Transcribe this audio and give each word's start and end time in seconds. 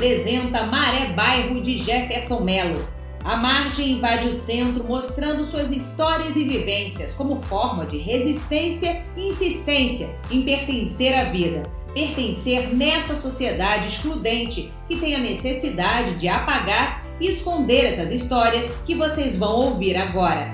apresenta 0.00 0.64
Maré 0.64 1.12
Bairro 1.12 1.60
de 1.60 1.76
Jefferson 1.76 2.40
Melo. 2.40 2.88
A 3.22 3.36
margem 3.36 3.90
invade 3.90 4.28
o 4.28 4.32
centro 4.32 4.82
mostrando 4.82 5.44
suas 5.44 5.70
histórias 5.70 6.36
e 6.36 6.44
vivências 6.44 7.12
como 7.12 7.42
forma 7.42 7.84
de 7.84 7.98
resistência 7.98 9.04
e 9.14 9.28
insistência 9.28 10.08
em 10.30 10.40
pertencer 10.40 11.12
à 11.14 11.24
vida, 11.24 11.64
pertencer 11.92 12.74
nessa 12.74 13.14
sociedade 13.14 13.88
excludente 13.88 14.72
que 14.88 14.96
tem 14.96 15.14
a 15.14 15.18
necessidade 15.18 16.14
de 16.14 16.28
apagar 16.28 17.04
e 17.20 17.28
esconder 17.28 17.84
essas 17.84 18.10
histórias 18.10 18.72
que 18.86 18.94
vocês 18.94 19.36
vão 19.36 19.52
ouvir 19.52 19.96
agora. 19.96 20.50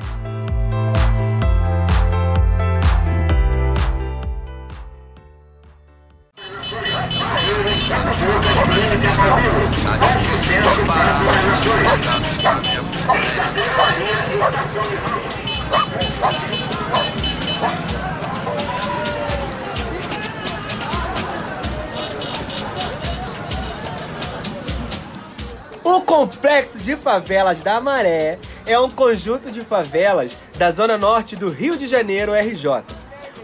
Complexo 26.17 26.79
de 26.79 26.97
Favelas 26.97 27.59
da 27.63 27.79
Maré 27.79 28.39
é 28.65 28.81
um 28.81 28.89
conjunto 28.89 29.51
de 29.51 29.61
favelas 29.61 30.35
da 30.57 30.71
zona 30.71 30.97
norte 30.97 31.37
do 31.37 31.51
Rio 31.51 31.77
de 31.77 31.87
Janeiro, 31.87 32.33
RJ. 32.33 32.83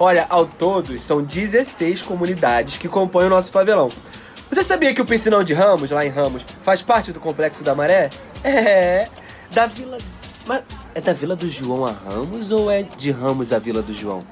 Olha, 0.01 0.25
ao 0.31 0.47
todo 0.47 0.99
são 0.99 1.23
16 1.23 2.01
comunidades 2.01 2.79
que 2.79 2.89
compõem 2.89 3.27
o 3.27 3.29
nosso 3.29 3.53
favelão. 3.53 3.91
Você 4.49 4.65
sabia 4.65 4.95
que 4.95 5.03
o 5.03 5.05
Piscinão 5.05 5.45
de 5.45 5.53
Ramos, 5.53 5.91
lá 5.91 6.03
em 6.03 6.09
Ramos, 6.09 6.47
faz 6.63 6.81
parte 6.81 7.13
do 7.13 7.21
Complexo 7.21 7.63
da 7.63 7.75
Maré? 7.75 8.09
É, 8.43 9.07
da 9.51 9.67
Vila... 9.67 9.99
Mas 10.47 10.63
é 10.95 11.01
da 11.03 11.13
Vila 11.13 11.37
do 11.37 11.51
João 11.51 11.85
a 11.85 11.93
Ramos 11.93 12.51
ou 12.51 12.71
é 12.71 12.85
de 12.85 13.11
Ramos 13.11 13.53
a 13.53 13.59
Vila 13.59 13.83
do 13.83 13.93
João? 13.93 14.25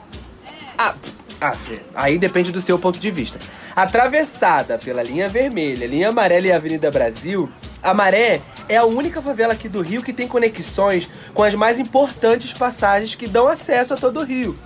Ah, 0.79 0.95
ah, 1.43 1.57
aí 1.95 2.17
depende 2.17 2.51
do 2.53 2.61
seu 2.63 2.79
ponto 2.79 2.99
de 2.99 3.11
vista. 3.11 3.39
Atravessada 3.77 4.79
pela 4.79 5.03
linha 5.03 5.29
vermelha, 5.29 5.87
linha 5.87 6.09
amarela 6.09 6.47
e 6.47 6.53
Avenida 6.53 6.91
Brasil, 6.91 7.51
a 7.83 7.95
Maré 7.95 8.41
é 8.69 8.77
a 8.77 8.85
única 8.85 9.23
favela 9.23 9.53
aqui 9.53 9.69
do 9.69 9.81
Rio 9.81 10.03
que 10.03 10.13
tem 10.13 10.29
conexões 10.29 11.09
com 11.35 11.43
as 11.43 11.55
mais 11.55 11.79
importantes 11.79 12.53
passagens 12.53 13.15
que 13.15 13.27
dão 13.27 13.49
acesso 13.49 13.95
a 13.95 13.97
todo 13.97 14.21
o 14.21 14.25
Rio. 14.25 14.57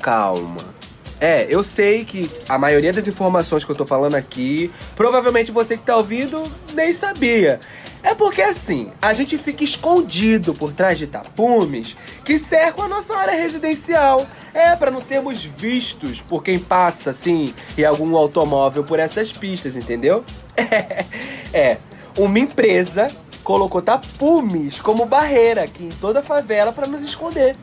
Calma. 0.00 0.82
É, 1.20 1.46
eu 1.48 1.62
sei 1.62 2.04
que 2.04 2.28
a 2.48 2.58
maioria 2.58 2.92
das 2.92 3.06
informações 3.06 3.64
que 3.64 3.70
eu 3.70 3.76
tô 3.76 3.86
falando 3.86 4.16
aqui, 4.16 4.72
provavelmente 4.96 5.52
você 5.52 5.76
que 5.76 5.86
tá 5.86 5.96
ouvindo 5.96 6.42
nem 6.74 6.92
sabia. 6.92 7.60
É 8.02 8.12
porque 8.12 8.42
assim, 8.42 8.90
a 9.00 9.12
gente 9.12 9.38
fica 9.38 9.62
escondido 9.62 10.52
por 10.52 10.72
trás 10.72 10.98
de 10.98 11.06
tapumes 11.06 11.96
que 12.24 12.36
cercam 12.40 12.86
a 12.86 12.88
nossa 12.88 13.14
área 13.14 13.34
residencial. 13.34 14.26
É, 14.52 14.74
para 14.74 14.90
não 14.90 15.00
sermos 15.00 15.42
vistos 15.42 16.20
por 16.20 16.42
quem 16.42 16.58
passa, 16.58 17.08
assim, 17.08 17.54
em 17.78 17.84
algum 17.84 18.14
automóvel 18.16 18.84
por 18.84 18.98
essas 18.98 19.32
pistas, 19.32 19.76
entendeu? 19.76 20.24
É, 20.54 21.06
é 21.52 21.78
uma 22.16 22.38
empresa 22.38 23.08
colocou 23.42 23.82
tapumes 23.82 24.80
como 24.80 25.06
barreira 25.06 25.64
aqui 25.64 25.84
em 25.84 25.90
toda 25.90 26.20
a 26.20 26.22
favela 26.22 26.72
para 26.72 26.86
nos 26.86 27.02
esconder. 27.02 27.56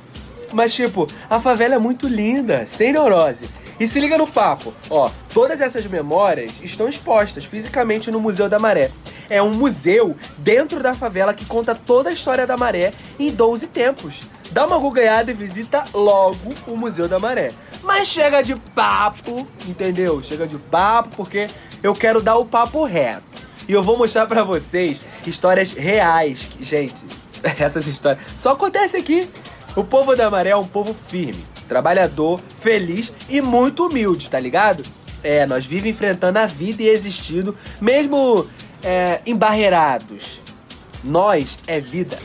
Mas, 0.52 0.74
tipo, 0.74 1.08
a 1.30 1.40
favela 1.40 1.76
é 1.76 1.78
muito 1.78 2.08
linda, 2.08 2.66
sem 2.66 2.92
neurose. 2.92 3.50
E 3.80 3.88
se 3.88 4.00
liga 4.00 4.18
no 4.18 4.28
papo, 4.28 4.74
ó, 4.90 5.10
todas 5.34 5.62
essas 5.62 5.86
memórias 5.88 6.52
estão 6.62 6.90
expostas 6.90 7.46
fisicamente 7.46 8.12
no 8.12 8.20
Museu 8.20 8.50
da 8.50 8.60
Maré. 8.60 8.92
É 9.30 9.42
um 9.42 9.54
museu 9.54 10.18
dentro 10.38 10.82
da 10.82 10.94
favela 10.94 11.34
que 11.34 11.46
conta 11.46 11.74
toda 11.74 12.10
a 12.10 12.14
história 12.14 12.46
da 12.46 12.58
Maré 12.58 12.92
em 13.18 13.32
12 13.32 13.68
tempos. 13.68 14.28
Dá 14.52 14.66
uma 14.66 14.78
googleada 14.78 15.32
e 15.32 15.34
visita 15.34 15.86
logo 15.94 16.54
o 16.68 16.76
Museu 16.76 17.08
da 17.08 17.20
Maré. 17.20 17.54
Mas 17.82 18.10
chega 18.10 18.42
de 18.42 18.56
papo, 18.56 19.48
entendeu? 19.66 20.22
Chega 20.24 20.46
de 20.46 20.58
papo 20.58 21.16
porque 21.16 21.48
eu 21.82 21.94
quero 21.94 22.22
dar 22.22 22.36
o 22.36 22.46
papo 22.46 22.84
reto. 22.84 23.29
E 23.70 23.74
eu 23.74 23.84
vou 23.84 23.96
mostrar 23.96 24.26
para 24.26 24.44
vocês 24.44 25.00
histórias 25.28 25.72
reais. 25.74 26.50
Gente, 26.60 26.96
essas 27.60 27.86
histórias 27.86 28.26
só 28.36 28.54
acontecem 28.54 29.00
aqui. 29.00 29.30
O 29.76 29.84
povo 29.84 30.16
da 30.16 30.28
Maré 30.28 30.50
é 30.50 30.56
um 30.56 30.66
povo 30.66 30.96
firme, 31.08 31.46
trabalhador, 31.68 32.42
feliz 32.60 33.14
e 33.30 33.40
muito 33.40 33.86
humilde, 33.86 34.28
tá 34.28 34.40
ligado? 34.40 34.84
É, 35.22 35.46
nós 35.46 35.68
vivemos 35.68 35.92
enfrentando 35.92 36.40
a 36.40 36.48
vida 36.48 36.82
e 36.82 36.90
existindo, 36.90 37.56
mesmo 37.80 38.48
é, 38.82 39.22
embarreirados. 39.24 40.42
Nós 41.04 41.56
é 41.68 41.80
vida. 41.80 42.18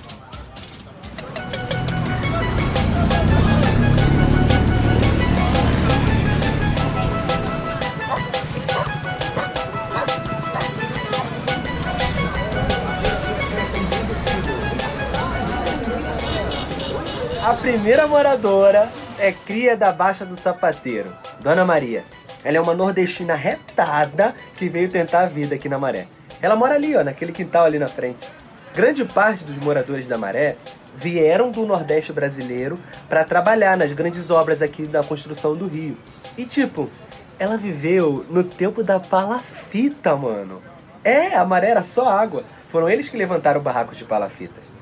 A 17.54 17.56
primeira 17.56 18.08
moradora 18.08 18.90
é 19.16 19.30
cria 19.30 19.76
da 19.76 19.92
Baixa 19.92 20.26
do 20.26 20.34
Sapateiro, 20.34 21.14
Dona 21.40 21.64
Maria. 21.64 22.04
Ela 22.42 22.56
é 22.56 22.60
uma 22.60 22.74
nordestina 22.74 23.36
retada 23.36 24.34
que 24.56 24.68
veio 24.68 24.88
tentar 24.88 25.20
a 25.20 25.26
vida 25.26 25.54
aqui 25.54 25.68
na 25.68 25.78
Maré. 25.78 26.08
Ela 26.42 26.56
mora 26.56 26.74
ali, 26.74 26.96
ó, 26.96 27.04
naquele 27.04 27.30
quintal 27.30 27.64
ali 27.64 27.78
na 27.78 27.86
frente. 27.86 28.28
Grande 28.74 29.04
parte 29.04 29.44
dos 29.44 29.56
moradores 29.56 30.08
da 30.08 30.18
Maré 30.18 30.56
vieram 30.96 31.52
do 31.52 31.64
Nordeste 31.64 32.12
brasileiro 32.12 32.76
para 33.08 33.24
trabalhar 33.24 33.76
nas 33.76 33.92
grandes 33.92 34.32
obras 34.32 34.60
aqui 34.60 34.84
da 34.84 35.04
construção 35.04 35.54
do 35.54 35.68
Rio. 35.68 35.96
E 36.36 36.44
tipo, 36.44 36.90
ela 37.38 37.56
viveu 37.56 38.26
no 38.28 38.42
tempo 38.42 38.82
da 38.82 38.98
palafita, 38.98 40.16
mano. 40.16 40.60
É, 41.04 41.36
a 41.36 41.44
maré 41.44 41.68
era 41.70 41.84
só 41.84 42.08
água. 42.08 42.42
Foram 42.68 42.88
eles 42.88 43.08
que 43.08 43.16
levantaram 43.16 43.60
o 43.60 43.62
barraco 43.62 43.94
de 43.94 44.04
palafitas. 44.04 44.73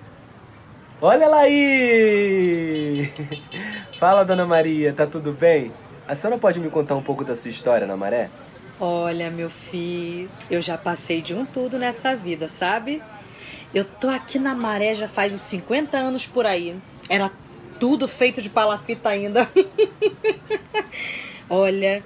Olha 1.04 1.24
ela 1.24 1.40
aí! 1.40 3.12
Fala, 3.98 4.24
dona 4.24 4.46
Maria, 4.46 4.92
tá 4.92 5.04
tudo 5.04 5.32
bem? 5.32 5.72
A 6.06 6.14
senhora 6.14 6.38
pode 6.38 6.60
me 6.60 6.70
contar 6.70 6.94
um 6.94 7.02
pouco 7.02 7.24
da 7.24 7.34
sua 7.34 7.50
história 7.50 7.88
na 7.88 7.96
maré? 7.96 8.30
Olha, 8.78 9.28
meu 9.28 9.50
filho, 9.50 10.30
eu 10.48 10.62
já 10.62 10.78
passei 10.78 11.20
de 11.20 11.34
um 11.34 11.44
tudo 11.44 11.76
nessa 11.76 12.14
vida, 12.14 12.46
sabe? 12.46 13.02
Eu 13.74 13.84
tô 13.84 14.08
aqui 14.08 14.38
na 14.38 14.54
maré 14.54 14.94
já 14.94 15.08
faz 15.08 15.32
uns 15.32 15.40
50 15.40 15.96
anos 15.96 16.24
por 16.24 16.46
aí. 16.46 16.76
Era 17.08 17.32
tudo 17.80 18.06
feito 18.06 18.40
de 18.40 18.48
palafita 18.48 19.08
ainda. 19.08 19.50
Olha, 21.50 22.04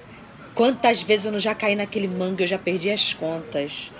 quantas 0.55 1.03
vezes 1.03 1.27
eu 1.27 1.31
não 1.31 1.39
já 1.39 1.53
caí 1.53 1.75
naquele 1.75 2.07
mangue, 2.07 2.45
eu 2.45 2.47
já 2.47 2.57
perdi 2.57 2.89
as 2.89 3.13
contas. 3.13 3.91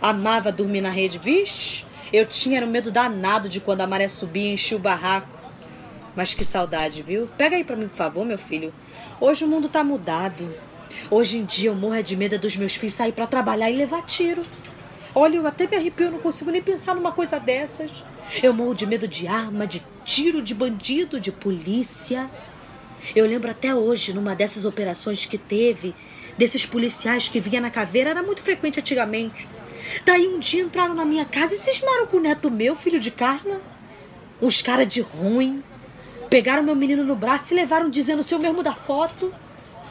Amava 0.00 0.50
dormir 0.50 0.80
na 0.80 0.88
rede, 0.88 1.18
vixe. 1.18 1.86
Eu 2.12 2.24
tinha 2.24 2.64
um 2.64 2.66
medo 2.66 2.90
danado 2.90 3.48
de 3.48 3.60
quando 3.60 3.82
a 3.82 3.86
maré 3.86 4.08
subia 4.08 4.50
e 4.50 4.54
enchia 4.54 4.76
o 4.76 4.80
barraco. 4.80 5.36
Mas 6.16 6.32
que 6.32 6.42
saudade, 6.42 7.02
viu? 7.02 7.28
Pega 7.36 7.56
aí 7.56 7.62
pra 7.62 7.76
mim, 7.76 7.86
por 7.86 7.96
favor, 7.96 8.24
meu 8.24 8.38
filho. 8.38 8.72
Hoje 9.20 9.44
o 9.44 9.48
mundo 9.48 9.68
tá 9.68 9.84
mudado. 9.84 10.52
Hoje 11.10 11.38
em 11.38 11.44
dia 11.44 11.70
eu 11.70 11.74
morro 11.74 12.02
de 12.02 12.16
medo 12.16 12.38
dos 12.38 12.56
meus 12.56 12.74
filhos 12.74 12.94
sair 12.94 13.12
para 13.12 13.26
trabalhar 13.26 13.70
e 13.70 13.76
levar 13.76 14.06
tiro. 14.06 14.42
Olha, 15.14 15.36
eu 15.36 15.46
até 15.46 15.66
me 15.66 15.76
arrepio, 15.76 16.06
eu 16.06 16.12
não 16.12 16.18
consigo 16.18 16.50
nem 16.50 16.62
pensar 16.62 16.94
numa 16.94 17.12
coisa 17.12 17.38
dessas. 17.38 17.90
Eu 18.42 18.54
morro 18.54 18.74
de 18.74 18.86
medo 18.86 19.06
de 19.06 19.28
arma, 19.28 19.66
de 19.66 19.82
tiro, 20.04 20.40
de 20.40 20.54
bandido, 20.54 21.20
de 21.20 21.30
polícia. 21.30 22.28
Eu 23.14 23.26
lembro 23.26 23.50
até 23.50 23.74
hoje, 23.74 24.14
numa 24.14 24.34
dessas 24.34 24.64
operações 24.64 25.26
que 25.26 25.36
teve, 25.36 25.94
desses 26.38 26.64
policiais 26.64 27.28
que 27.28 27.38
vinha 27.38 27.60
na 27.60 27.70
caveira, 27.70 28.10
era 28.10 28.22
muito 28.22 28.42
frequente 28.42 28.80
antigamente. 28.80 29.48
Daí 30.04 30.26
um 30.28 30.38
dia 30.38 30.62
entraram 30.62 30.94
na 30.94 31.04
minha 31.04 31.24
casa 31.24 31.54
e 31.54 31.58
cismaram 31.58 32.06
com 32.06 32.18
o 32.18 32.20
neto 32.20 32.50
meu, 32.50 32.74
filho 32.74 33.00
de 33.00 33.10
Carla. 33.10 33.60
Uns 34.40 34.62
caras 34.62 34.88
de 34.88 35.00
ruim. 35.00 35.62
Pegaram 36.30 36.62
meu 36.62 36.74
menino 36.74 37.04
no 37.04 37.16
braço 37.16 37.52
e 37.52 37.56
levaram 37.56 37.88
dizendo 37.88 38.20
o 38.20 38.38
mesmo 38.38 38.62
da 38.62 38.74
foto. 38.74 39.32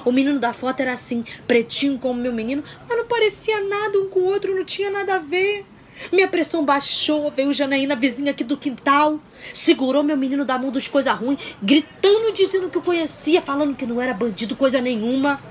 O 0.06 0.12
menino 0.12 0.40
da 0.40 0.54
foto 0.54 0.80
era 0.80 0.94
assim, 0.94 1.26
pretinho 1.48 1.98
como 1.98 2.22
meu 2.22 2.32
menino, 2.32 2.64
mas 2.88 2.98
não 2.98 3.06
parecia 3.08 3.60
nada 3.62 4.00
um 4.00 4.08
com 4.08 4.22
o 4.22 4.26
outro, 4.26 4.56
não 4.56 4.64
tinha 4.64 4.90
nada 4.90 5.16
a 5.16 5.20
ver. 5.20 5.66
Minha 6.14 6.28
pressão 6.28 6.64
baixou, 6.64 7.32
veio 7.32 7.54
Janaína, 7.54 7.96
vizinha 7.96 8.32
aqui 8.32 8.44
do 8.44 8.56
quintal, 8.56 9.20
segurou 9.54 10.04
meu 10.04 10.16
menino 10.16 10.46
da 10.46 10.58
mão 10.58 10.70
dos 10.70 10.88
coisas 10.88 11.14
ruins, 11.18 11.40
gritando, 11.62 12.32
dizendo 12.34 12.70
que 12.70 12.78
eu 12.78 12.82
conhecia, 12.82 13.42
falando 13.42 13.76
que 13.76 13.86
não 13.86 14.02
era 14.02 14.14
bandido, 14.14 14.56
coisa 14.56 14.80
nenhuma. 14.80 15.42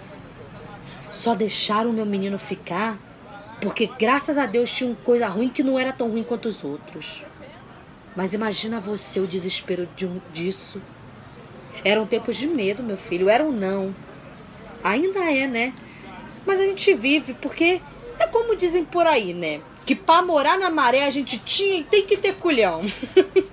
Só 1.10 1.34
deixaram 1.34 1.92
meu 1.92 2.06
menino 2.06 2.38
ficar 2.38 2.96
porque 3.60 3.90
graças 3.98 4.36
a 4.38 4.46
Deus 4.46 4.70
tinha 4.72 4.90
uma 4.90 4.96
coisa 4.96 5.26
ruim 5.28 5.48
que 5.48 5.62
não 5.62 5.78
era 5.78 5.92
tão 5.92 6.10
ruim 6.10 6.22
quanto 6.22 6.46
os 6.46 6.64
outros. 6.64 7.24
Mas 8.14 8.32
imagina 8.32 8.80
você 8.80 9.20
o 9.20 9.26
desespero 9.26 9.88
de 9.96 10.06
um, 10.06 10.20
disso. 10.32 10.80
Eram 11.84 12.06
tempos 12.06 12.36
de 12.36 12.46
medo, 12.46 12.82
meu 12.82 12.96
filho. 12.96 13.28
Era 13.28 13.44
um 13.44 13.52
não. 13.52 13.94
Ainda 14.82 15.30
é, 15.30 15.46
né? 15.46 15.72
Mas 16.46 16.60
a 16.60 16.64
gente 16.64 16.94
vive 16.94 17.34
porque 17.34 17.80
É 18.18 18.26
como 18.26 18.56
dizem 18.56 18.84
por 18.84 19.06
aí, 19.06 19.34
né? 19.34 19.60
Que 19.84 19.94
pra 19.94 20.22
morar 20.22 20.58
na 20.58 20.70
maré 20.70 21.04
a 21.04 21.10
gente 21.10 21.38
tinha 21.38 21.80
e 21.80 21.84
tem 21.84 22.06
que 22.06 22.16
ter 22.16 22.36
culhão. 22.36 22.80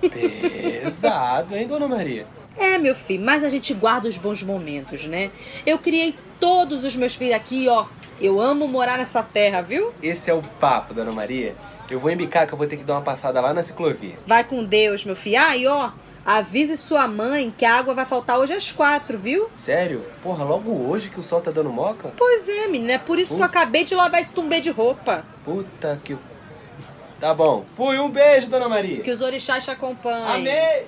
Pesado, 0.82 1.54
hein, 1.54 1.66
dona 1.66 1.86
Maria? 1.86 2.26
É, 2.56 2.78
meu 2.78 2.94
filho, 2.94 3.24
mas 3.24 3.44
a 3.44 3.48
gente 3.48 3.74
guarda 3.74 4.08
os 4.08 4.16
bons 4.16 4.42
momentos, 4.42 5.04
né? 5.06 5.30
Eu 5.66 5.78
criei 5.78 6.14
todos 6.40 6.84
os 6.84 6.96
meus 6.96 7.14
filhos 7.14 7.34
aqui, 7.34 7.68
ó. 7.68 7.86
Eu 8.20 8.40
amo 8.40 8.68
morar 8.68 8.98
nessa 8.98 9.22
terra, 9.22 9.60
viu? 9.60 9.92
Esse 10.02 10.30
é 10.30 10.34
o 10.34 10.42
papo, 10.60 10.94
dona 10.94 11.12
Maria. 11.12 11.54
Eu 11.90 12.00
vou 12.00 12.10
embicar 12.10 12.46
que 12.46 12.54
eu 12.54 12.58
vou 12.58 12.66
ter 12.66 12.76
que 12.76 12.84
dar 12.84 12.94
uma 12.94 13.02
passada 13.02 13.40
lá 13.40 13.52
na 13.52 13.62
ciclovia. 13.62 14.16
Vai 14.26 14.44
com 14.44 14.64
Deus, 14.64 15.04
meu 15.04 15.14
filho. 15.16 15.38
Ah, 15.40 15.56
e 15.56 15.66
ó, 15.66 15.90
avise 16.24 16.76
sua 16.76 17.06
mãe 17.06 17.52
que 17.56 17.64
a 17.64 17.76
água 17.76 17.92
vai 17.92 18.06
faltar 18.06 18.38
hoje 18.38 18.54
às 18.54 18.72
quatro, 18.72 19.18
viu? 19.18 19.50
Sério? 19.56 20.04
Porra, 20.22 20.44
logo 20.44 20.70
hoje 20.88 21.10
que 21.10 21.20
o 21.20 21.22
sol 21.22 21.40
tá 21.40 21.50
dando 21.50 21.70
moca? 21.70 22.12
Pois 22.16 22.48
é, 22.48 22.66
menina, 22.68 22.94
é 22.94 22.98
por 22.98 23.18
isso 23.18 23.34
que 23.34 23.40
eu 23.40 23.44
acabei 23.44 23.84
de 23.84 23.94
lavar 23.94 24.20
esse 24.20 24.32
tumbê 24.32 24.60
de 24.60 24.70
roupa. 24.70 25.24
Puta 25.44 26.00
que. 26.02 26.16
Tá 27.20 27.34
bom. 27.34 27.64
Fui, 27.76 27.98
um 27.98 28.10
beijo, 28.10 28.48
dona 28.48 28.68
Maria. 28.68 29.02
Que 29.02 29.10
os 29.10 29.20
orixás 29.20 29.64
te 29.64 29.70
acompanhem. 29.70 30.24
Amei! 30.26 30.86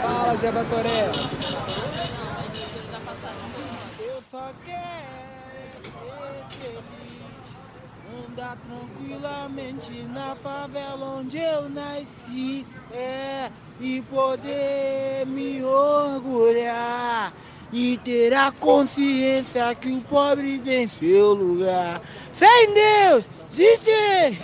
Fala, 0.00 0.36
Zé 0.40 0.50
Batoré. 0.50 1.10
Eu 3.98 4.22
só 4.30 4.52
quero 4.64 5.84
ser 6.50 6.80
feliz, 6.80 7.46
andar 8.26 8.56
tranquilamente 8.56 9.92
na 10.08 10.34
favela 10.36 11.04
onde 11.18 11.38
eu 11.38 11.68
nasci, 11.68 12.66
é, 12.90 13.50
e 13.78 14.00
poder 14.02 15.26
me 15.26 15.62
orgulhar 15.62 17.34
e 17.74 17.98
ter 17.98 18.32
a 18.32 18.52
consciência 18.52 19.74
que 19.74 19.90
o 19.90 20.00
pobre 20.02 20.60
tem 20.60 20.86
seu 20.86 21.34
lugar. 21.34 22.00
Fé 22.32 22.46
em 22.62 22.72
Deus, 22.72 23.24
DJ! 23.50 24.38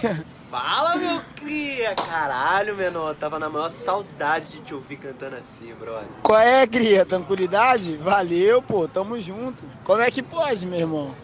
Fala, 0.51 0.97
meu 0.97 1.21
cria! 1.37 1.95
Caralho, 1.95 2.75
menor, 2.75 3.15
tava 3.15 3.39
na 3.39 3.49
maior 3.49 3.71
saudade 3.71 4.49
de 4.49 4.61
te 4.63 4.75
ouvir 4.75 4.97
cantando 4.97 5.37
assim, 5.37 5.73
brother. 5.75 6.09
Qual 6.25 6.41
é, 6.41 6.67
cria? 6.67 7.07
Tranquilidade? 7.07 7.97
Valeu, 7.99 8.61
pô, 8.61 8.89
tamo 8.89 9.21
junto. 9.21 9.63
Como 9.85 10.03
é 10.03 10.11
que 10.11 10.25
pode, 10.25 10.67
meu 10.67 10.81
irmão? 10.81 11.15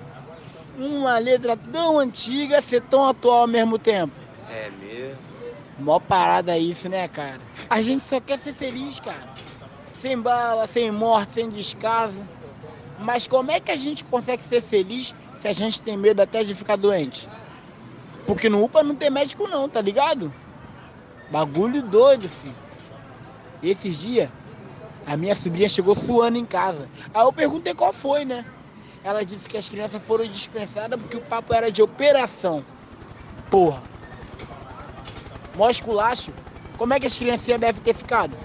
Uma 0.79 1.19
letra 1.19 1.57
tão 1.57 1.99
antiga 1.99 2.63
ser 2.63 2.83
tão 2.83 3.05
atual 3.05 3.41
ao 3.41 3.49
mesmo 3.49 3.81
tempo. 3.81 4.15
É 4.49 4.71
mesmo? 4.71 5.19
Mó 5.77 5.99
parada 5.99 6.57
isso, 6.57 6.89
né, 6.89 7.09
cara? 7.09 7.41
A 7.69 7.83
gente 7.83 8.05
só 8.05 8.21
quer 8.21 8.39
ser 8.39 8.55
feliz, 8.55 9.01
cara. 9.01 9.35
Sem 10.01 10.21
bala, 10.21 10.67
sem 10.67 10.91
morte, 10.91 11.33
sem 11.33 11.49
descaso. 11.49 12.27
Mas 12.99 13.27
como 13.27 13.51
é 13.51 13.61
que 13.61 13.71
a 13.71 13.77
gente 13.77 14.05
consegue 14.05 14.43
ser 14.43 14.63
feliz 14.63 15.15
se 15.39 15.49
a 15.49 15.53
gente 15.53 15.83
tem 15.83 15.97
medo 15.97 16.21
até 16.21 16.45
de 16.45 16.55
ficar 16.55 16.77
doente? 16.77 17.29
Porque 18.27 18.49
no 18.49 18.63
UPA 18.65 18.83
não 18.83 18.95
tem 18.95 19.11
médico 19.11 19.47
não, 19.47 19.69
tá 19.69 19.81
ligado? 19.81 20.33
Bagulho 21.31 21.83
doido, 21.83 22.29
filho. 22.29 22.57
Esses 23.63 23.99
dias, 23.99 24.31
a 25.07 25.17
minha 25.17 25.35
sobrinha 25.35 25.69
chegou 25.69 25.95
suando 25.95 26.37
em 26.37 26.45
casa. 26.45 26.89
Aí 27.15 27.23
eu 27.23 27.33
perguntei 27.33 27.75
qual 27.75 27.93
foi, 27.93 28.25
né? 28.25 28.45
Ela 29.03 29.25
disse 29.25 29.49
que 29.49 29.57
as 29.57 29.69
crianças 29.69 30.03
foram 30.03 30.27
dispensadas 30.27 31.01
porque 31.01 31.17
o 31.17 31.21
papo 31.21 31.55
era 31.55 31.71
de 31.71 31.81
operação. 31.81 32.65
Porra. 33.51 33.83
Mó 35.55 35.71
esculacho. 35.71 36.33
Como 36.77 36.93
é 36.93 37.01
que 37.01 37.07
as 37.07 37.17
criancinhas 37.17 37.61
devem 37.61 37.81
ter 37.81 37.95
ficado? 37.95 38.37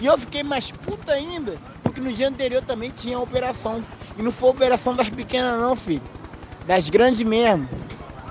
E 0.00 0.06
eu 0.06 0.16
fiquei 0.18 0.42
mais 0.42 0.70
puta 0.70 1.12
ainda, 1.12 1.56
porque 1.82 2.00
no 2.00 2.12
dia 2.12 2.28
anterior 2.28 2.62
também 2.62 2.90
tinha 2.90 3.18
operação. 3.18 3.82
E 4.18 4.22
não 4.22 4.32
foi 4.32 4.50
operação 4.50 4.94
das 4.94 5.08
pequenas 5.08 5.60
não, 5.60 5.76
filho. 5.76 6.02
Das 6.66 6.90
grandes 6.90 7.22
mesmo. 7.22 7.68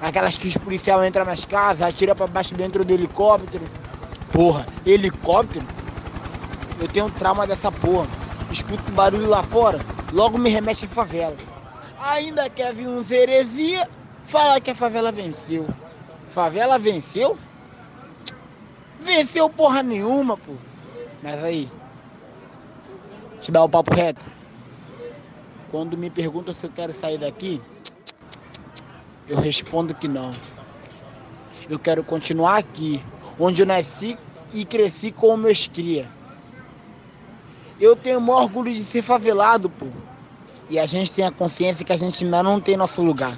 Aquelas 0.02 0.36
que 0.36 0.48
os 0.48 0.58
policiais 0.58 1.08
entram 1.08 1.26
nas 1.26 1.46
casas, 1.46 1.82
atira 1.82 2.16
pra 2.16 2.28
baixo 2.28 2.56
dentro 2.56 2.84
do 2.84 2.94
helicóptero. 2.94 3.64
Porra, 4.32 4.66
helicóptero? 4.86 5.66
Eu 6.80 6.88
tenho 6.88 7.06
um 7.06 7.12
trauma 7.12 7.46
dessa 7.46 7.72
porra. 7.72 8.08
Escuto 8.52 8.92
um 8.92 8.96
barulho 8.96 9.28
lá 9.28 9.44
fora, 9.44 9.80
logo 10.12 10.38
me 10.38 10.50
remete 10.50 10.86
à 10.86 10.88
favela. 10.88 11.38
Ainda 12.00 12.50
quer 12.50 12.74
vir 12.74 12.88
uns 12.88 13.12
heresia, 13.12 13.88
falar 14.26 14.60
que 14.60 14.72
a 14.72 14.76
favela 14.76 15.12
venceu. 15.12 15.70
Favela 16.28 16.80
venceu? 16.80 17.38
Venceu 19.00 19.50
porra 19.50 19.84
nenhuma, 19.84 20.36
pô. 20.36 20.54
Mas 21.22 21.44
aí, 21.44 21.72
te 23.40 23.52
dá 23.52 23.64
o 23.64 23.70
papo 23.70 23.94
reto. 23.94 24.26
Quando 25.70 25.98
me 25.98 26.10
perguntam 26.10 26.54
se 26.54 26.66
eu 26.66 26.72
quero 26.72 26.94
sair 26.94 27.18
daqui, 27.18 27.62
eu 29.28 29.40
respondo 29.40 29.96
que 29.96 30.08
não. 30.08 30.32
Eu 31.70 31.80
quero 31.80 32.04
continuar 32.04 32.58
aqui, 32.58 33.04
onde 33.40 33.62
eu 33.62 33.66
nasci 33.66 34.18
e 34.54 34.66
cresci 34.66 35.12
com 35.12 35.38
meus 35.38 35.68
cria. 35.68 36.10
Eu 37.80 37.96
tenho 37.96 38.20
maior 38.20 38.44
orgulho 38.44 38.72
de 38.72 38.84
ser 38.84 39.02
favelado, 39.02 39.70
pô. 39.70 39.88
E 40.70 40.78
a 40.78 40.86
gente 40.86 41.12
tem 41.12 41.26
a 41.26 41.32
consciência 41.32 41.86
que 41.86 41.94
a 41.94 41.98
gente 41.98 42.24
ainda 42.24 42.44
não 42.44 42.60
tem 42.60 42.78
nosso 42.78 43.02
lugar. 43.02 43.38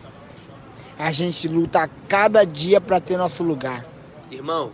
A 0.97 1.11
gente 1.11 1.47
luta 1.47 1.89
cada 2.07 2.45
dia 2.45 2.79
para 2.79 2.99
ter 2.99 3.17
nosso 3.17 3.43
lugar. 3.43 3.85
Irmão, 4.29 4.71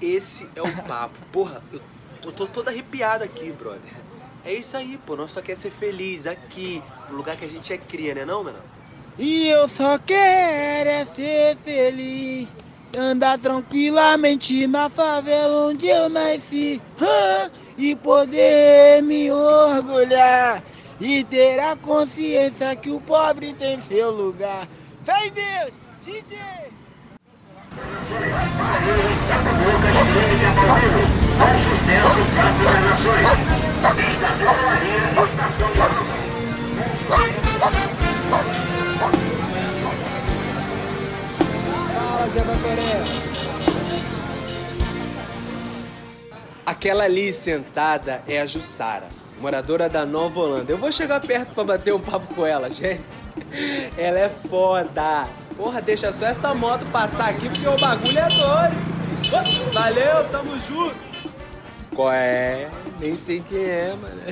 esse 0.00 0.48
é 0.54 0.62
o 0.62 0.82
papo. 0.84 1.18
Porra, 1.32 1.62
eu, 1.72 1.80
eu 2.24 2.32
tô 2.32 2.46
todo 2.46 2.68
arrepiado 2.68 3.24
aqui, 3.24 3.50
brother. 3.52 3.80
É 4.44 4.52
isso 4.52 4.76
aí, 4.76 4.98
pô. 5.06 5.16
Nós 5.16 5.32
só 5.32 5.42
quer 5.42 5.56
ser 5.56 5.70
feliz 5.70 6.26
aqui, 6.26 6.82
no 7.08 7.16
lugar 7.16 7.36
que 7.36 7.44
a 7.44 7.48
gente 7.48 7.72
é 7.72 7.78
cria, 7.78 8.14
né 8.14 8.24
não, 8.24 8.42
menor? 8.42 8.62
E 9.18 9.48
eu 9.48 9.68
só 9.68 9.98
quero 9.98 10.88
é 10.88 11.04
ser 11.04 11.56
feliz. 11.56 12.48
Andar 12.96 13.38
tranquilamente 13.38 14.66
na 14.66 14.88
favela 14.88 15.68
onde 15.68 15.86
eu 15.86 16.08
nasci. 16.08 16.80
e 17.76 17.94
poder 17.96 19.02
me 19.02 19.30
orgulhar. 19.30 20.62
E 21.00 21.24
ter 21.24 21.58
a 21.60 21.76
consciência 21.76 22.76
que 22.76 22.90
o 22.90 23.00
pobre 23.00 23.54
tem 23.54 23.80
seu 23.80 24.10
lugar. 24.10 24.68
Fé 25.02 25.30
Deus, 25.30 25.74
DJ! 26.02 26.38
Aquela 46.66 47.04
ali 47.04 47.32
sentada 47.32 48.22
é 48.26 48.40
a 48.40 48.46
Jussara, 48.46 49.08
moradora 49.40 49.88
da 49.88 50.06
Nova 50.06 50.40
Holanda. 50.40 50.72
Eu 50.72 50.78
vou 50.78 50.90
chegar 50.90 51.20
perto 51.20 51.52
pra 51.54 51.64
bater 51.64 51.92
um 51.92 52.00
papo 52.00 52.34
com 52.34 52.46
ela, 52.46 52.70
gente. 52.70 53.02
Ela 53.98 54.20
é 54.20 54.28
foda. 54.48 55.26
Porra, 55.56 55.82
deixa 55.82 56.12
só 56.12 56.26
essa 56.26 56.54
moto 56.54 56.86
passar 56.86 57.30
aqui 57.30 57.48
porque 57.48 57.68
o 57.68 57.76
bagulho 57.76 58.18
é 58.18 58.28
doido. 58.28 59.72
Valeu, 59.72 60.28
tamo 60.30 60.58
junto. 60.60 61.09
Qual 62.00 62.12
é? 62.12 62.70
Nem 62.98 63.14
sei 63.14 63.44
quem 63.46 63.62
é, 63.62 63.94
mano. 63.94 64.22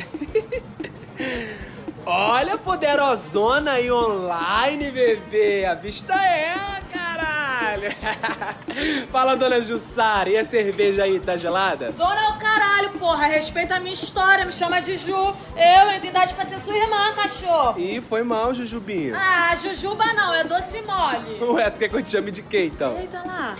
Olha 2.06 2.54
a 2.54 2.58
poderosona 2.58 3.72
aí 3.72 3.92
online, 3.92 4.90
bebê. 4.90 5.66
A 5.66 5.74
vista 5.74 6.14
é 6.14 6.54
caralho. 6.90 7.90
Fala, 9.12 9.36
dona 9.36 9.60
Jussara. 9.60 10.30
E 10.30 10.38
a 10.38 10.46
cerveja 10.46 11.02
aí, 11.02 11.20
tá 11.20 11.36
gelada? 11.36 11.92
Dona 11.92 12.18
é 12.18 12.28
o 12.30 12.38
caralho, 12.38 12.90
porra. 12.92 13.26
Respeita 13.26 13.74
a 13.74 13.80
minha 13.80 13.92
história. 13.92 14.46
Me 14.46 14.52
chama 14.52 14.80
de 14.80 14.96
Ju. 14.96 15.12
Eu 15.54 15.90
entro 15.90 16.08
idade 16.08 16.32
pra 16.32 16.46
ser 16.46 16.60
sua 16.60 16.74
irmã, 16.74 17.12
cachorro. 17.12 17.78
Ih, 17.78 18.00
foi 18.00 18.22
mal, 18.22 18.54
Jujubinho. 18.54 19.14
Ah, 19.14 19.54
Jujuba 19.56 20.06
não. 20.14 20.32
É 20.32 20.42
doce 20.42 20.80
mole. 20.80 21.36
Ué, 21.52 21.68
tu 21.68 21.78
quer 21.80 21.90
que 21.90 21.96
eu 21.96 22.02
te 22.02 22.12
chame 22.12 22.30
de 22.30 22.40
quem, 22.40 22.68
então? 22.68 22.96
Eita 22.98 23.22
lá. 23.26 23.54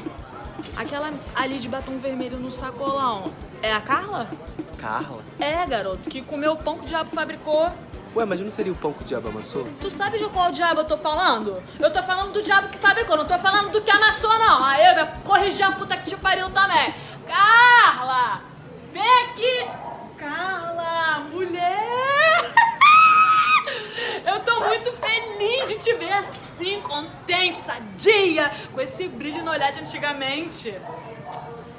Aquela 0.79 1.13
ali 1.35 1.59
de 1.59 1.69
batom 1.69 1.99
vermelho 1.99 2.39
no 2.39 2.51
sacolão. 2.51 3.31
É 3.63 3.73
a 3.73 3.81
Carla? 3.81 4.29
Carla? 4.79 5.23
É, 5.41 5.67
garoto. 5.67 6.09
Que 6.09 6.23
comeu 6.23 6.53
o 6.53 6.57
pão 6.57 6.79
que 6.79 6.85
o 6.85 6.89
diabo 6.89 7.11
fabricou. 7.11 7.71
Ué, 8.15 8.25
mas 8.25 8.41
não 8.41 8.51
seria 8.51 8.73
o 8.73 8.77
pão 8.77 8.93
que 8.93 9.03
o 9.03 9.07
diabo 9.07 9.29
amassou? 9.29 9.67
Tu 9.81 9.91
sabe 9.91 10.19
de 10.19 10.25
qual 10.27 10.51
diabo 10.51 10.81
eu 10.81 10.85
tô 10.85 10.97
falando? 10.97 11.63
Eu 11.79 11.93
tô 11.93 12.03
falando 12.03 12.33
do 12.33 12.43
diabo 12.43 12.69
que 12.69 12.79
fabricou, 12.79 13.17
não 13.17 13.27
tô 13.27 13.39
falando 13.39 13.71
do 13.71 13.81
que 13.83 13.91
amassou, 13.91 14.39
não. 14.39 14.65
Aí 14.65 14.87
eu 14.87 14.95
vou 14.95 15.07
corrigir 15.25 15.65
a 15.65 15.73
puta 15.73 15.97
que 15.97 16.11
te 16.11 16.17
pariu 16.17 16.49
também. 16.51 16.95
Carla! 17.27 18.41
Vem 18.93 19.25
aqui! 19.25 19.69
Carla, 20.17 21.21
mulher! 21.31 22.55
Eu 24.27 24.41
tô 24.41 24.61
muito 24.61 24.93
feliz 24.93 25.69
de 25.69 25.77
te 25.77 25.95
ver 25.95 26.13
assim, 26.13 26.81
contente, 26.81 27.59
sadia, 27.59 28.51
com 28.71 28.75
com 28.75 28.81
esse 28.81 29.09
brilho 29.09 29.45
no 29.45 29.51
olhar 29.51 29.71
de 29.71 29.81
antigamente. 29.81 30.75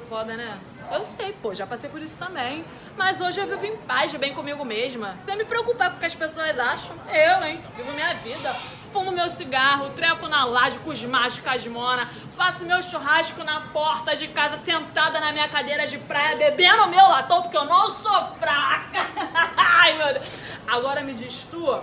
Foda, 0.08 0.36
né? 0.36 0.58
Eu 0.90 1.04
sei, 1.04 1.32
pô, 1.32 1.54
já 1.54 1.66
passei 1.66 1.88
por 1.88 2.02
isso 2.02 2.18
também. 2.18 2.64
Mas 2.96 3.20
hoje 3.20 3.40
eu 3.40 3.46
vivo 3.46 3.64
em 3.64 3.76
paz, 3.76 4.12
bem 4.14 4.34
comigo 4.34 4.64
mesma. 4.64 5.16
Sem 5.20 5.36
me 5.36 5.44
preocupar 5.44 5.90
com 5.90 5.96
o 5.96 6.00
que 6.00 6.06
as 6.06 6.14
pessoas 6.14 6.58
acham. 6.58 6.96
Eu, 7.08 7.46
hein? 7.46 7.62
Vivo 7.76 7.92
minha 7.92 8.12
vida. 8.14 8.56
Fumo 8.92 9.12
meu 9.12 9.30
cigarro, 9.30 9.88
trepo 9.90 10.26
na 10.26 10.44
laje 10.44 10.80
com 10.80 10.90
os 10.90 11.00
machos 11.04 11.38
casmona, 11.38 12.08
faço 12.36 12.66
meu 12.66 12.82
churrasco 12.82 13.44
na 13.44 13.60
porta 13.72 14.16
de 14.16 14.26
casa, 14.26 14.56
sentada 14.56 15.20
na 15.20 15.30
minha 15.30 15.48
cadeira 15.48 15.86
de 15.86 15.96
praia, 15.96 16.36
bebendo 16.36 16.88
meu 16.88 17.06
latão, 17.08 17.40
porque 17.40 17.56
eu 17.56 17.66
não 17.66 17.88
sou 17.88 18.34
fraca. 18.34 19.06
Ai, 19.56 19.96
meu 19.96 20.14
Deus. 20.14 20.28
Agora 20.66 21.02
me 21.02 21.12
diz 21.12 21.46
tu, 21.48 21.80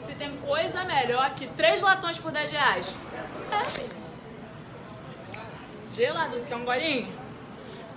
se 0.00 0.14
tem 0.14 0.34
coisa 0.38 0.82
melhor 0.84 1.28
que 1.34 1.46
três 1.48 1.82
latões 1.82 2.18
por 2.18 2.32
10 2.32 2.50
reais. 2.50 2.96
É, 3.52 3.64
filho. 3.66 3.98
Gelado, 5.94 6.40
quer 6.48 6.56
um 6.56 6.64
golinho? 6.64 7.17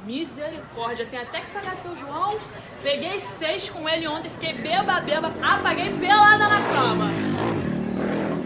Misericórdia, 0.03 1.05
tem 1.05 1.20
até 1.20 1.41
que 1.41 1.51
pagar 1.51 1.75
seu 1.75 1.96
João. 1.96 2.38
Peguei 2.81 3.20
seis 3.20 3.70
com 3.70 3.88
ele 3.88 4.08
ontem, 4.08 4.29
fiquei 4.29 4.53
beba, 4.53 5.00
beba, 5.00 5.31
apaguei 5.41 5.93
pelada 5.93 6.48
na 6.48 6.62
cama. 6.74 7.05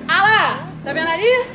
Ah 0.07 0.21
lá, 0.21 0.67
tá 0.83 0.91
vendo 0.91 1.07
ali? 1.07 1.47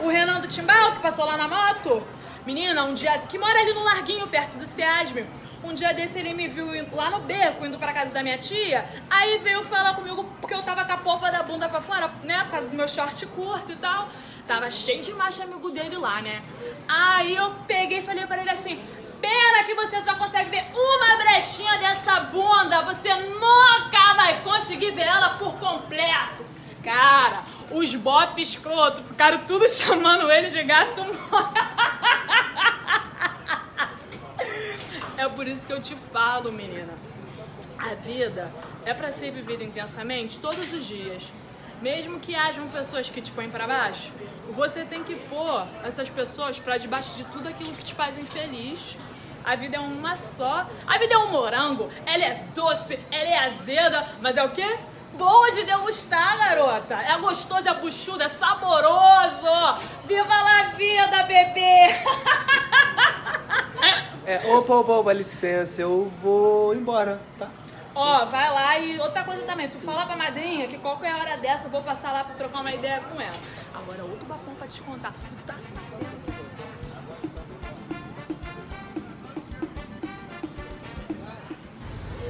O 0.00 0.08
Renan 0.08 0.40
do 0.40 0.46
Timbal 0.46 0.92
que 0.92 1.02
passou 1.02 1.24
lá 1.24 1.36
na 1.36 1.48
moto. 1.48 2.06
Menina, 2.46 2.84
um 2.84 2.94
dia. 2.94 3.18
que 3.28 3.36
mora 3.36 3.58
ali 3.58 3.72
no 3.72 3.82
Larguinho, 3.82 4.28
perto 4.28 4.56
do 4.56 4.66
Ciasme. 4.66 5.26
Um 5.62 5.74
dia 5.74 5.92
desse 5.92 6.20
ele 6.20 6.32
me 6.34 6.46
viu 6.46 6.68
lá 6.92 7.10
no 7.10 7.18
beco, 7.18 7.66
indo 7.66 7.78
pra 7.78 7.92
casa 7.92 8.12
da 8.12 8.22
minha 8.22 8.38
tia. 8.38 8.88
Aí 9.10 9.38
veio 9.38 9.64
falar 9.64 9.94
comigo 9.94 10.24
porque 10.40 10.54
eu 10.54 10.62
tava 10.62 10.84
com 10.84 10.92
a 10.92 10.96
polpa 10.98 11.32
da 11.32 11.42
bunda 11.42 11.68
pra 11.68 11.82
fora, 11.82 12.08
né? 12.22 12.44
Por 12.44 12.52
causa 12.52 12.70
do 12.70 12.76
meu 12.76 12.86
short 12.86 13.26
curto 13.26 13.72
e 13.72 13.76
tal. 13.76 14.08
Tava 14.46 14.70
cheio 14.70 15.02
de 15.02 15.12
macho 15.12 15.42
amigo 15.42 15.68
dele 15.70 15.98
lá, 15.98 16.22
né? 16.22 16.42
Aí 16.86 17.34
eu 17.34 17.50
peguei 17.66 17.98
e 17.98 18.02
falei 18.02 18.24
pra 18.24 18.40
ele 18.40 18.50
assim: 18.50 18.80
Pena 19.20 19.64
que 19.64 19.74
você 19.74 20.00
só 20.00 20.14
consegue 20.14 20.50
ver 20.50 20.64
uma 20.72 21.16
brechinha 21.16 21.78
dessa 21.78 22.20
bunda. 22.20 22.82
Você 22.82 23.14
nunca 23.14 24.14
vai 24.14 24.42
conseguir 24.42 24.92
ver 24.92 25.06
ela 25.06 25.30
por 25.30 25.58
completo. 25.58 26.46
Cara, 26.84 27.42
os 27.70 27.94
bofs 27.94 28.48
escroto 28.48 29.02
ficaram 29.02 29.44
tudo 29.44 29.68
chamando 29.68 30.30
ele 30.30 30.48
de 30.48 30.62
gato 30.62 31.02
É 35.18 35.28
por 35.28 35.48
isso 35.48 35.66
que 35.66 35.72
eu 35.72 35.82
te 35.82 35.96
falo, 36.12 36.52
menina. 36.52 36.92
A 37.76 37.94
vida 37.94 38.52
é 38.84 38.94
para 38.94 39.10
ser 39.10 39.32
vivida 39.32 39.64
intensamente 39.64 40.38
todos 40.38 40.72
os 40.72 40.86
dias. 40.86 41.22
Mesmo 41.80 42.18
que 42.18 42.34
hajam 42.34 42.68
pessoas 42.68 43.08
que 43.08 43.20
te 43.20 43.30
põem 43.30 43.48
para 43.48 43.66
baixo, 43.66 44.12
você 44.50 44.84
tem 44.84 45.04
que 45.04 45.14
pôr 45.14 45.66
essas 45.84 46.08
pessoas 46.08 46.58
para 46.58 46.76
debaixo 46.76 47.14
de 47.16 47.24
tudo 47.24 47.48
aquilo 47.48 47.72
que 47.72 47.84
te 47.84 47.94
faz 47.94 48.18
infeliz. 48.18 48.96
A 49.44 49.54
vida 49.54 49.76
é 49.76 49.80
uma 49.80 50.16
só. 50.16 50.66
A 50.86 50.98
vida 50.98 51.14
é 51.14 51.18
um 51.18 51.30
morango. 51.30 51.88
Ela 52.04 52.24
é 52.24 52.44
doce, 52.54 52.98
ela 53.10 53.28
é 53.28 53.38
azeda, 53.46 54.06
mas 54.20 54.36
é 54.36 54.42
o 54.42 54.50
quê? 54.50 54.78
Boa 55.16 55.50
de 55.52 55.64
degustar, 55.64 56.38
garota. 56.38 56.96
É 56.96 57.16
gostoso, 57.18 57.68
é 57.68 57.74
buchudo, 57.74 58.22
é 58.22 58.28
saboroso. 58.28 59.78
Viva 60.06 60.34
a 60.34 60.62
vida, 60.76 61.22
bebê! 61.22 61.88
É, 64.28 64.54
opa, 64.54 64.74
opa, 64.74 64.92
opa, 64.92 65.12
licença, 65.14 65.80
eu 65.80 66.12
vou 66.20 66.74
embora, 66.74 67.18
tá? 67.38 67.48
Ó, 68.00 68.26
vai 68.26 68.48
lá 68.48 68.78
e 68.78 68.96
outra 69.00 69.24
coisa 69.24 69.42
também, 69.42 69.68
tu 69.68 69.80
fala 69.80 70.06
pra 70.06 70.14
madrinha 70.14 70.68
que 70.68 70.78
qualquer 70.78 71.12
hora 71.16 71.36
dessa 71.36 71.66
eu 71.66 71.70
vou 71.72 71.82
passar 71.82 72.12
lá 72.12 72.22
pra 72.22 72.36
trocar 72.36 72.60
uma 72.60 72.72
ideia 72.72 73.00
com 73.00 73.20
ela. 73.20 73.34
Agora, 73.74 74.04
outro 74.04 74.24
bafão 74.24 74.54
pra 74.54 74.68
te 74.68 74.80
contar. 74.82 75.12
Tu 75.12 75.44
tá? 75.44 75.56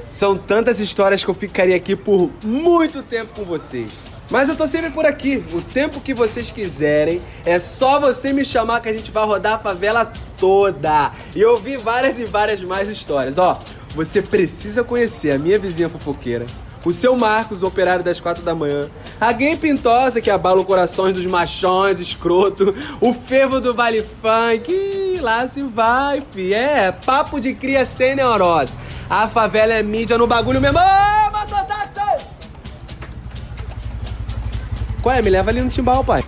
São 0.09 0.35
tantas 0.35 0.79
histórias 0.79 1.23
que 1.23 1.29
eu 1.29 1.35
ficaria 1.35 1.75
aqui 1.75 1.95
por 1.95 2.31
muito 2.43 3.03
tempo 3.03 3.35
com 3.35 3.43
vocês. 3.43 3.91
Mas 4.27 4.49
eu 4.49 4.55
tô 4.55 4.67
sempre 4.67 4.89
por 4.89 5.05
aqui. 5.05 5.43
O 5.53 5.61
tempo 5.61 6.01
que 6.01 6.15
vocês 6.15 6.49
quiserem. 6.49 7.21
É 7.45 7.59
só 7.59 7.99
você 7.99 8.33
me 8.33 8.43
chamar 8.43 8.81
que 8.81 8.89
a 8.89 8.93
gente 8.93 9.11
vai 9.11 9.25
rodar 9.25 9.53
a 9.53 9.59
favela 9.59 10.11
toda. 10.37 11.11
E 11.35 11.45
ouvir 11.45 11.77
várias 11.77 12.19
e 12.19 12.25
várias 12.25 12.61
mais 12.61 12.87
histórias. 12.87 13.37
Ó, 13.37 13.59
você 13.95 14.21
precisa 14.21 14.83
conhecer 14.83 15.31
a 15.31 15.39
minha 15.39 15.57
vizinha 15.59 15.89
fofoqueira, 15.89 16.45
o 16.85 16.93
seu 16.93 17.15
Marcos, 17.17 17.61
operário 17.61 18.03
das 18.03 18.19
quatro 18.21 18.43
da 18.43 18.55
manhã, 18.55 18.89
a 19.19 19.31
gay 19.31 19.57
pintosa 19.57 20.21
que 20.21 20.29
abala 20.29 20.61
o 20.61 20.65
corações 20.65 21.13
dos 21.13 21.25
machões, 21.25 21.99
escroto, 21.99 22.73
o 23.01 23.13
fervo 23.13 23.59
do 23.59 23.73
Vale 23.73 24.05
Funk, 24.21 25.19
lá 25.21 25.47
se 25.47 25.61
vai, 25.61 26.23
fi. 26.31 26.53
É, 26.53 26.91
papo 26.91 27.39
de 27.39 27.53
cria 27.53 27.85
sem 27.85 28.15
neurose. 28.15 28.77
A 29.09 29.27
favela 29.27 29.73
é 29.73 29.83
mídia 29.83 30.17
no 30.17 30.27
bagulho 30.27 30.61
mesmo. 30.61 30.79
Ô, 30.79 31.31
mototáxi! 31.31 32.25
Qual 35.01 35.15
é? 35.15 35.21
Me 35.21 35.29
leva 35.29 35.49
ali 35.49 35.61
no 35.61 35.69
timbal, 35.69 36.03
pai. 36.03 36.23